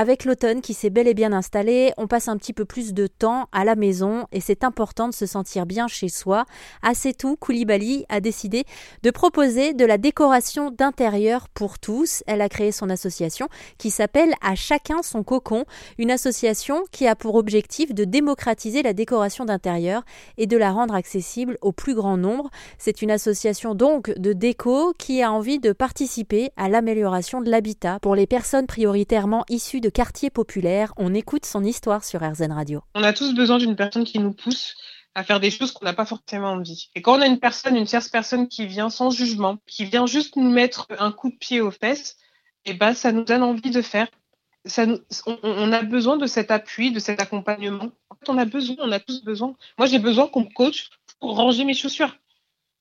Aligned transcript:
Avec 0.00 0.24
l'automne 0.24 0.62
qui 0.62 0.72
s'est 0.72 0.88
bel 0.88 1.08
et 1.08 1.12
bien 1.12 1.30
installé, 1.30 1.92
on 1.98 2.06
passe 2.06 2.28
un 2.28 2.38
petit 2.38 2.54
peu 2.54 2.64
plus 2.64 2.94
de 2.94 3.06
temps 3.06 3.50
à 3.52 3.66
la 3.66 3.76
maison 3.76 4.24
et 4.32 4.40
c'est 4.40 4.64
important 4.64 5.08
de 5.08 5.12
se 5.12 5.26
sentir 5.26 5.66
bien 5.66 5.88
chez 5.88 6.08
soi. 6.08 6.46
Assez 6.80 7.12
tout, 7.12 7.36
Koulibaly 7.36 8.06
a 8.08 8.20
décidé 8.20 8.64
de 9.02 9.10
proposer 9.10 9.74
de 9.74 9.84
la 9.84 9.98
décoration 9.98 10.70
d'intérieur 10.70 11.50
pour 11.50 11.78
tous. 11.78 12.22
Elle 12.26 12.40
a 12.40 12.48
créé 12.48 12.72
son 12.72 12.88
association 12.88 13.50
qui 13.76 13.90
s'appelle 13.90 14.32
À 14.40 14.54
chacun 14.54 15.02
son 15.02 15.22
cocon, 15.22 15.66
une 15.98 16.10
association 16.10 16.82
qui 16.92 17.06
a 17.06 17.14
pour 17.14 17.34
objectif 17.34 17.92
de 17.92 18.04
démocratiser 18.04 18.82
la 18.82 18.94
décoration 18.94 19.44
d'intérieur 19.44 20.02
et 20.38 20.46
de 20.46 20.56
la 20.56 20.72
rendre 20.72 20.94
accessible 20.94 21.58
au 21.60 21.72
plus 21.72 21.94
grand 21.94 22.16
nombre. 22.16 22.48
C'est 22.78 23.02
une 23.02 23.10
association 23.10 23.74
donc 23.74 24.08
de 24.18 24.32
déco 24.32 24.94
qui 24.96 25.22
a 25.22 25.30
envie 25.30 25.58
de 25.58 25.72
participer 25.72 26.52
à 26.56 26.70
l'amélioration 26.70 27.42
de 27.42 27.50
l'habitat 27.50 27.98
pour 28.00 28.14
les 28.14 28.26
personnes 28.26 28.66
prioritairement 28.66 29.44
issues 29.50 29.82
de 29.82 29.89
quartier 29.90 30.30
populaire. 30.30 30.92
On 30.96 31.14
écoute 31.14 31.44
son 31.44 31.64
histoire 31.64 32.04
sur 32.04 32.20
RZN 32.20 32.52
Radio. 32.52 32.82
On 32.94 33.02
a 33.02 33.12
tous 33.12 33.34
besoin 33.34 33.58
d'une 33.58 33.76
personne 33.76 34.04
qui 34.04 34.18
nous 34.18 34.32
pousse 34.32 34.74
à 35.14 35.24
faire 35.24 35.40
des 35.40 35.50
choses 35.50 35.72
qu'on 35.72 35.84
n'a 35.84 35.92
pas 35.92 36.06
forcément 36.06 36.52
envie. 36.52 36.90
Et 36.94 37.02
quand 37.02 37.18
on 37.18 37.20
a 37.20 37.26
une 37.26 37.40
personne, 37.40 37.76
une 37.76 37.86
tierce 37.86 38.08
personne 38.08 38.48
qui 38.48 38.66
vient 38.66 38.90
sans 38.90 39.10
jugement, 39.10 39.58
qui 39.66 39.84
vient 39.84 40.06
juste 40.06 40.36
nous 40.36 40.50
mettre 40.50 40.86
un 40.98 41.10
coup 41.10 41.30
de 41.30 41.36
pied 41.36 41.60
aux 41.60 41.70
fesses, 41.70 42.16
eh 42.64 42.74
ben 42.74 42.94
ça 42.94 43.12
nous 43.12 43.24
donne 43.24 43.42
envie 43.42 43.70
de 43.70 43.82
faire. 43.82 44.08
Ça 44.66 44.84
on, 45.26 45.72
a 45.72 45.82
besoin 45.82 46.16
de 46.16 46.26
cet 46.26 46.50
appui, 46.50 46.92
de 46.92 47.00
cet 47.00 47.20
accompagnement. 47.20 47.90
En 48.10 48.14
fait, 48.14 48.28
on 48.28 48.38
a 48.38 48.44
besoin, 48.44 48.76
on 48.80 48.92
a 48.92 49.00
tous 49.00 49.24
besoin. 49.24 49.56
Moi, 49.78 49.86
j'ai 49.86 49.98
besoin 49.98 50.28
qu'on 50.28 50.42
me 50.42 50.52
coach 50.54 50.90
pour 51.18 51.34
ranger 51.36 51.64
mes 51.64 51.74
chaussures 51.74 52.16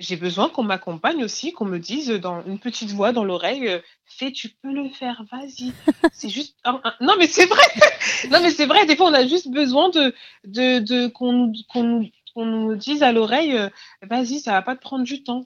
j'ai 0.00 0.16
besoin 0.16 0.48
qu'on 0.48 0.62
m'accompagne 0.62 1.22
aussi, 1.22 1.52
qu'on 1.52 1.66
me 1.66 1.78
dise 1.78 2.08
dans 2.08 2.42
une 2.46 2.58
petite 2.58 2.90
voix 2.90 3.12
dans 3.12 3.22
l'oreille, 3.22 3.68
euh, 3.68 3.78
fais, 4.06 4.32
tu 4.32 4.48
peux 4.48 4.72
le 4.72 4.88
faire, 4.88 5.22
vas-y. 5.30 5.72
c'est 6.12 6.30
juste, 6.30 6.56
non 7.00 7.14
mais 7.18 7.26
c'est 7.26 7.46
vrai, 7.46 7.62
non 8.30 8.40
mais 8.42 8.50
c'est 8.50 8.66
vrai. 8.66 8.86
Des 8.86 8.96
fois, 8.96 9.10
on 9.10 9.14
a 9.14 9.26
juste 9.26 9.50
besoin 9.50 9.90
de, 9.90 10.14
de, 10.46 10.78
de 10.78 11.06
qu'on 11.08 11.52
nous, 11.82 12.10
nous 12.36 12.74
dise 12.76 13.02
à 13.02 13.12
l'oreille, 13.12 13.56
euh, 13.56 13.68
vas-y, 14.08 14.40
ça 14.40 14.52
va 14.52 14.62
pas 14.62 14.74
te 14.74 14.80
prendre 14.80 15.04
du 15.04 15.22
temps. 15.22 15.44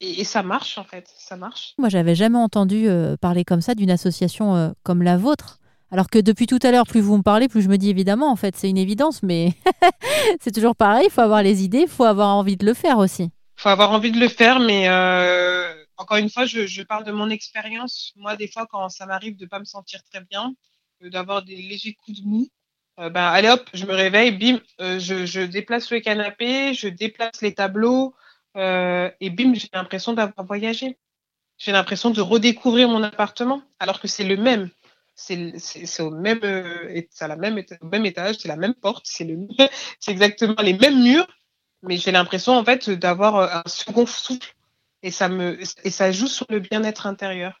Et, 0.00 0.24
ça 0.24 0.42
marche 0.42 0.76
en 0.76 0.84
fait, 0.84 1.08
ça 1.16 1.36
marche. 1.36 1.72
Moi, 1.78 1.88
j'avais 1.88 2.14
jamais 2.14 2.36
entendu 2.36 2.88
euh, 2.88 3.16
parler 3.16 3.44
comme 3.44 3.62
ça 3.62 3.74
d'une 3.74 3.90
association 3.90 4.74
comme 4.82 5.02
la 5.02 5.16
vôtre. 5.16 5.60
Alors 5.90 6.10
que 6.10 6.18
depuis 6.18 6.46
tout 6.46 6.58
à 6.62 6.72
l'heure, 6.72 6.86
plus 6.86 7.00
vous 7.00 7.16
me 7.16 7.22
parlez, 7.22 7.48
plus 7.48 7.62
je 7.62 7.68
me 7.68 7.78
dis 7.78 7.88
évidemment, 7.88 8.30
en 8.30 8.36
fait, 8.36 8.56
c'est 8.56 8.68
une 8.68 8.76
évidence, 8.76 9.22
mais 9.22 9.54
c'est 10.40 10.52
toujours 10.52 10.76
pareil, 10.76 11.06
il 11.06 11.12
faut 11.12 11.20
avoir 11.20 11.42
les 11.42 11.64
idées, 11.64 11.82
il 11.82 11.88
faut 11.88 12.04
avoir 12.04 12.36
envie 12.36 12.56
de 12.56 12.66
le 12.66 12.74
faire 12.74 12.98
aussi 12.98 13.30
faut 13.64 13.70
avoir 13.70 13.92
envie 13.92 14.12
de 14.12 14.20
le 14.20 14.28
faire, 14.28 14.60
mais 14.60 14.90
euh, 14.90 15.72
encore 15.96 16.18
une 16.18 16.28
fois, 16.28 16.44
je, 16.44 16.82
parle 16.82 17.04
de 17.04 17.12
mon 17.12 17.30
expérience. 17.30 18.12
Moi, 18.14 18.36
des 18.36 18.46
fois, 18.46 18.66
quand 18.70 18.90
ça 18.90 19.06
m'arrive 19.06 19.38
de 19.38 19.46
pas 19.46 19.58
me 19.58 19.64
sentir 19.64 20.02
très 20.04 20.20
bien, 20.20 20.54
euh, 21.02 21.08
d'avoir 21.08 21.42
des 21.42 21.56
légers 21.56 21.94
coups 21.94 22.20
de 22.20 22.26
mou, 22.26 22.46
euh, 23.00 23.08
ben, 23.08 23.22
allez 23.22 23.48
hop, 23.48 23.66
je 23.72 23.86
me 23.86 23.94
réveille, 23.94 24.32
bim, 24.32 24.60
je, 24.78 25.46
déplace 25.46 25.90
le 25.90 26.00
canapé, 26.00 26.74
je 26.74 26.88
déplace 26.88 27.40
les 27.40 27.54
tableaux, 27.54 28.14
et 28.54 29.30
bim, 29.30 29.54
j'ai 29.54 29.70
l'impression 29.72 30.12
d'avoir 30.12 30.46
voyagé. 30.46 30.98
J'ai 31.56 31.72
l'impression 31.72 32.10
de 32.10 32.20
redécouvrir 32.20 32.90
mon 32.90 33.02
appartement, 33.02 33.62
alors 33.78 33.98
que 33.98 34.08
c'est 34.08 34.24
le 34.24 34.36
même. 34.36 34.68
C'est 35.14 36.02
au 36.02 36.10
même, 36.10 36.40
la 36.42 37.36
même, 37.36 37.64
au 37.80 37.86
même 37.86 38.04
étage, 38.04 38.36
c'est 38.40 38.48
la 38.48 38.56
même 38.56 38.74
porte, 38.74 39.06
c'est 39.06 39.26
exactement 40.06 40.60
les 40.60 40.74
mêmes 40.74 41.02
murs, 41.02 41.26
mais 41.84 41.96
j'ai 41.96 42.12
l'impression 42.12 42.56
en 42.56 42.64
fait 42.64 42.90
d'avoir 42.90 43.36
euh, 43.36 43.48
un 43.64 43.68
second 43.68 44.06
souffle 44.06 44.54
et 45.02 45.10
ça 45.10 45.28
me 45.28 45.58
et 45.60 45.90
ça 45.90 46.12
joue 46.12 46.28
sur 46.28 46.46
le 46.48 46.60
bien-être 46.60 47.06
intérieur. 47.06 47.60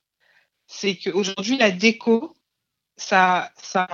C'est 0.66 0.96
qu'aujourd'hui 0.96 1.58
la 1.58 1.70
déco, 1.70 2.34
ça 2.96 3.50
ça 3.56 3.86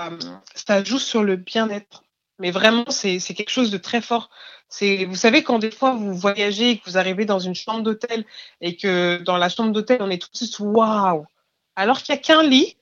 ça 0.55 0.85
joue 0.85 0.99
sur 0.99 1.25
le 1.25 1.37
bien-être. 1.37 2.05
Mais 2.39 2.53
vraiment 2.53 2.85
c'est 2.89 3.19
c'est 3.19 3.35
quelque 3.35 3.51
chose 3.51 3.71
de 3.71 3.79
très 3.79 4.01
fort. 4.01 4.31
C'est 4.69 5.05
vous 5.05 5.17
savez 5.17 5.43
quand 5.43 5.59
des 5.59 5.73
fois 5.73 5.93
vous 5.95 6.15
voyagez 6.15 6.71
et 6.71 6.79
que 6.79 6.89
vous 6.89 6.97
arrivez 6.97 7.25
dans 7.25 7.41
une 7.41 7.57
chambre 7.57 7.83
d'hôtel 7.83 8.25
et 8.61 8.77
que 8.77 9.19
dans 9.25 9.37
la 9.37 9.49
chambre 9.49 9.73
d'hôtel 9.73 9.99
on 10.01 10.11
est 10.11 10.23
tout 10.23 10.31
de 10.33 10.37
suite 10.37 10.61
waouh. 10.61 11.27
Alors 11.75 12.03
qu'il 12.03 12.15
n'y 12.15 12.21
a 12.21 12.23
qu'un 12.23 12.43
lit, 12.45 12.77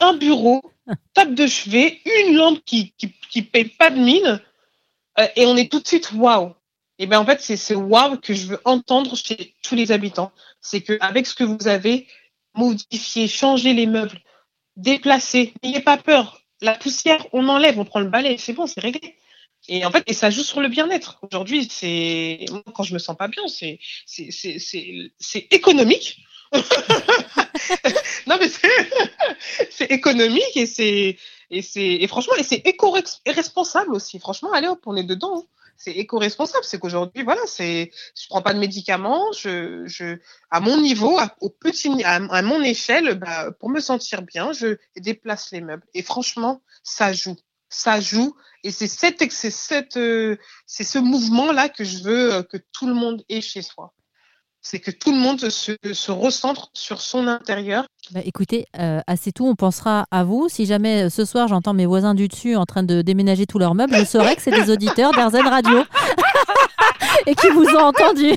un 0.00 0.14
bureau, 0.14 0.60
table 1.14 1.36
de 1.36 1.46
chevet, 1.46 2.00
une 2.26 2.34
lampe 2.34 2.64
qui 2.64 2.92
qui 2.98 3.14
qui 3.30 3.42
paye 3.42 3.68
pas 3.68 3.90
de 3.90 4.00
mine 4.00 4.40
euh, 5.20 5.28
et 5.36 5.46
on 5.46 5.56
est 5.56 5.70
tout 5.70 5.78
de 5.78 5.86
suite 5.86 6.10
waouh. 6.12 6.54
Et 7.00 7.06
bien 7.06 7.18
en 7.18 7.24
fait, 7.24 7.40
c'est 7.40 7.56
ce 7.56 7.72
wow 7.72 8.18
que 8.18 8.34
je 8.34 8.46
veux 8.46 8.60
entendre 8.66 9.16
chez 9.16 9.54
tous 9.62 9.74
les 9.74 9.90
habitants. 9.90 10.32
C'est 10.60 10.82
qu'avec 10.82 11.26
ce 11.26 11.34
que 11.34 11.44
vous 11.44 11.66
avez, 11.66 12.06
modifié, 12.54 13.26
changer 13.26 13.72
les 13.72 13.86
meubles, 13.86 14.20
déplacer, 14.76 15.54
n'ayez 15.62 15.80
pas 15.80 15.96
peur. 15.96 16.42
La 16.60 16.74
poussière, 16.74 17.26
on 17.32 17.48
enlève, 17.48 17.78
on 17.78 17.86
prend 17.86 18.00
le 18.00 18.10
balai, 18.10 18.36
c'est 18.36 18.52
bon, 18.52 18.66
c'est 18.66 18.80
réglé. 18.80 19.16
Et 19.66 19.86
en 19.86 19.90
fait, 19.90 20.04
et 20.08 20.12
ça 20.12 20.28
joue 20.28 20.42
sur 20.42 20.60
le 20.60 20.68
bien-être. 20.68 21.18
Aujourd'hui, 21.32 21.66
c'est 21.70 22.44
quand 22.74 22.82
je 22.82 22.92
me 22.92 22.98
sens 22.98 23.16
pas 23.16 23.28
bien, 23.28 23.44
c'est 23.48 23.78
c'est 24.04 25.46
économique. 25.50 26.18
non 28.26 28.36
mais 28.40 28.48
c'est 29.70 29.90
économique 29.90 30.56
et 30.56 30.66
c'est 30.66 31.16
et 31.50 31.62
c'est 31.62 32.04
franchement 32.08 32.34
et 32.36 32.42
c'est 32.42 32.60
éco-responsable 32.66 33.94
aussi. 33.94 34.18
Franchement, 34.18 34.52
allez 34.52 34.68
hop, 34.68 34.80
on 34.84 34.96
est 34.96 35.04
dedans. 35.04 35.38
Hein 35.38 35.59
c'est 35.80 35.92
éco-responsable. 35.92 36.62
C'est 36.62 36.78
qu'aujourd'hui, 36.78 37.24
voilà, 37.24 37.40
c'est, 37.46 37.90
je 38.14 38.26
prends 38.28 38.42
pas 38.42 38.52
de 38.52 38.58
médicaments, 38.58 39.32
je, 39.32 39.86
je, 39.86 40.18
à 40.50 40.60
mon 40.60 40.78
niveau, 40.78 41.18
à, 41.18 41.34
au 41.40 41.48
petit, 41.48 42.04
à, 42.04 42.42
mon 42.42 42.62
échelle, 42.62 43.14
bah, 43.14 43.50
pour 43.58 43.70
me 43.70 43.80
sentir 43.80 44.20
bien, 44.20 44.52
je 44.52 44.76
déplace 44.96 45.50
les 45.52 45.62
meubles. 45.62 45.86
Et 45.94 46.02
franchement, 46.02 46.60
ça 46.82 47.14
joue, 47.14 47.36
ça 47.70 47.98
joue. 47.98 48.36
Et 48.62 48.70
c'est 48.70 48.88
cette, 48.88 49.32
c'est 49.32 49.50
cette, 49.50 49.96
euh, 49.96 50.36
c'est 50.66 50.84
ce 50.84 50.98
mouvement-là 50.98 51.70
que 51.70 51.82
je 51.82 52.02
veux 52.02 52.34
euh, 52.34 52.42
que 52.42 52.58
tout 52.58 52.86
le 52.86 52.94
monde 52.94 53.24
ait 53.30 53.40
chez 53.40 53.62
soi 53.62 53.94
c'est 54.62 54.80
que 54.80 54.90
tout 54.90 55.12
le 55.12 55.18
monde 55.18 55.48
se, 55.48 55.72
se, 55.92 56.10
recentre 56.10 56.70
sur 56.74 57.00
son 57.00 57.26
intérieur. 57.26 57.86
Bah 58.12 58.20
écoutez, 58.24 58.66
euh, 58.78 59.00
assez 59.06 59.32
tout, 59.32 59.46
on 59.46 59.54
pensera 59.54 60.06
à 60.10 60.24
vous. 60.24 60.48
Si 60.50 60.66
jamais 60.66 61.04
euh, 61.04 61.10
ce 61.10 61.24
soir 61.24 61.48
j'entends 61.48 61.74
mes 61.74 61.86
voisins 61.86 62.14
du 62.14 62.28
dessus 62.28 62.56
en 62.56 62.66
train 62.66 62.82
de 62.82 63.02
déménager 63.02 63.46
tous 63.46 63.58
leurs 63.58 63.74
meubles, 63.74 63.96
je 63.96 64.04
saurai 64.04 64.36
que 64.36 64.42
c'est 64.42 64.50
des 64.50 64.70
auditeurs 64.70 65.12
d'Arzen 65.12 65.46
Radio 65.46 65.84
et 67.26 67.34
qui 67.34 67.48
vous 67.48 67.64
ont 67.64 67.86
entendu. 67.86 68.32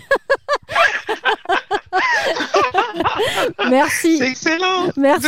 Merci. 3.69 4.17
C'est 4.17 4.29
excellent. 4.29 4.88
Merci. 4.95 5.28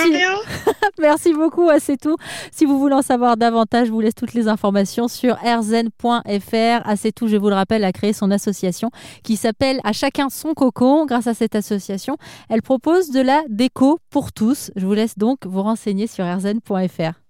Merci 0.99 1.33
beaucoup 1.33 1.69
à 1.69 1.79
C'est 1.79 1.97
tout. 1.97 2.15
Si 2.51 2.65
vous 2.65 2.79
voulez 2.79 2.95
en 2.95 3.01
savoir 3.01 3.37
davantage, 3.37 3.87
je 3.87 3.91
vous 3.91 3.99
laisse 3.99 4.15
toutes 4.15 4.33
les 4.33 4.47
informations 4.47 5.07
sur 5.07 5.35
rzen.fr. 5.35 6.95
C'est 6.95 7.11
tout, 7.11 7.27
je 7.27 7.35
vous 7.37 7.49
le 7.49 7.55
rappelle, 7.55 7.83
a 7.83 7.91
créé 7.91 8.13
son 8.13 8.31
association 8.31 8.91
qui 9.23 9.35
s'appelle 9.35 9.81
À 9.83 9.93
chacun 9.93 10.29
son 10.29 10.53
cocon. 10.53 11.05
Grâce 11.05 11.27
à 11.27 11.33
cette 11.33 11.55
association, 11.55 12.17
elle 12.49 12.61
propose 12.61 13.11
de 13.11 13.21
la 13.21 13.43
déco 13.49 13.99
pour 14.09 14.31
tous. 14.31 14.71
Je 14.75 14.85
vous 14.85 14.93
laisse 14.93 15.17
donc 15.17 15.45
vous 15.45 15.61
renseigner 15.61 16.07
sur 16.07 16.25
rzen.fr. 16.25 17.19